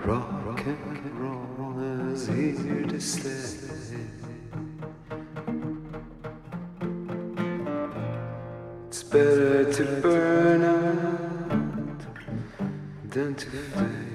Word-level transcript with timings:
Rock 0.06 0.66
and 0.66 1.20
roll 1.20 2.12
is 2.12 2.28
here 2.28 2.86
to 2.88 3.00
stay. 3.00 3.30
It's 8.88 9.04
better 9.04 9.72
to 9.72 9.84
burn 10.02 10.64
out 10.64 12.02
than 13.12 13.36
to 13.36 13.50
fade. 13.50 14.09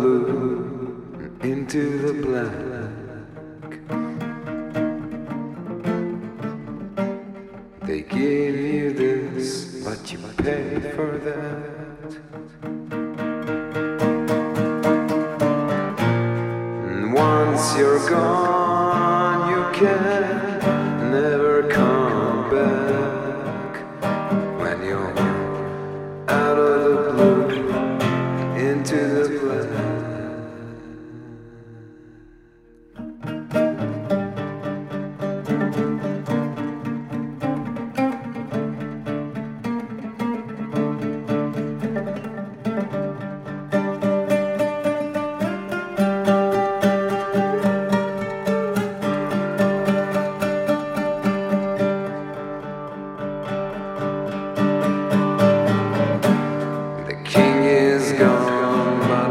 Blue 0.00 1.36
into 1.42 1.98
the 1.98 2.12
black. 2.24 2.50
They 7.86 8.00
give 8.02 8.56
you 8.56 8.92
this, 8.92 9.84
but 9.84 10.10
you 10.10 10.18
pay 10.38 10.80
for 10.96 11.18
that. 11.18 12.10
And 16.88 17.12
once 17.12 17.76
you're 17.76 18.08
gone, 18.08 19.50
you 19.50 19.62
can 19.78 21.10
never 21.10 21.68
come 21.68 21.99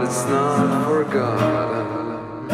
it's 0.10 0.26
not 0.26 0.86
forgotten. 0.88 2.48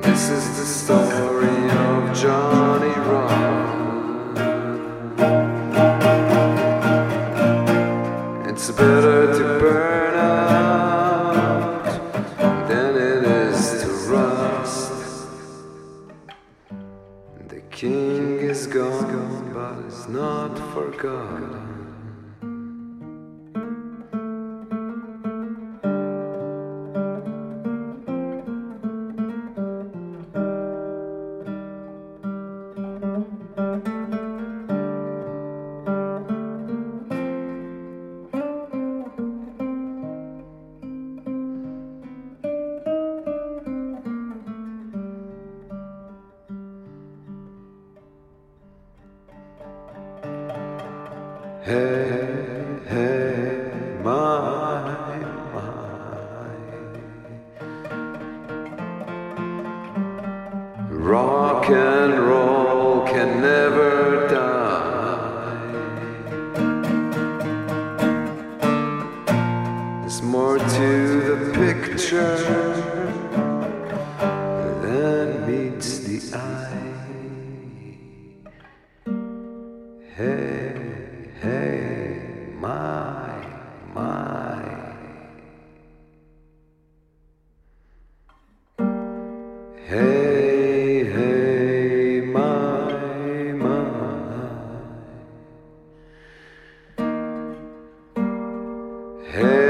This 0.00 0.30
is 0.30 0.44
the 0.56 0.64
story 0.64 1.58
of 1.82 2.16
Johnny 2.16 2.94
Rotten. 3.08 4.28
It's 8.48 8.70
better 8.70 9.34
to 9.38 9.44
burn 9.58 10.14
out 10.14 11.84
than 12.68 12.94
it 12.94 13.24
is 13.24 13.82
to 13.82 13.88
rust. 14.08 14.92
The 17.48 17.60
king 17.72 18.38
is 18.38 18.68
gone, 18.68 19.52
but 19.52 19.84
it's 19.84 20.06
not 20.06 20.56
forgotten. 20.72 21.75
Hey, 51.66 52.78
hey, 52.86 53.72
my, 54.04 55.18
my. 55.52 56.46
Rock 60.90 61.68
and 61.68 62.20
roll 62.20 63.04
can 63.08 63.40
never 63.40 64.28
die. 64.28 65.56
There's 70.02 70.22
more 70.22 70.58
to 70.58 71.20
the 71.20 71.50
picture 71.52 72.36
than 74.82 75.26
meets 75.48 75.95
my, 82.66 83.46
my. 83.94 84.62
Hey, 89.88 91.04
hey, 91.14 92.20
my, 92.20 93.52
my. 93.52 94.82
Hey. 99.32 99.65